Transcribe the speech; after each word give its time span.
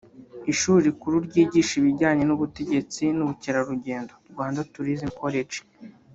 Ishuri 0.51 0.79
rikuru 0.87 1.15
ryigisha 1.27 1.73
ibijyanye 1.77 2.23
n’ubutetsi 2.25 3.03
n’ubukerarugendo 3.17 4.13
(Rwanda 4.31 4.67
Tourism 4.71 5.09
College) 5.19 5.59